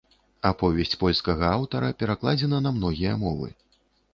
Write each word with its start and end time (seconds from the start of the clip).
Аповесць 0.49 0.95
польскага 1.03 1.45
аўтара 1.59 1.91
перакладзена 2.01 2.63
на 2.67 2.73
многія 2.79 3.13
мовы. 3.27 3.49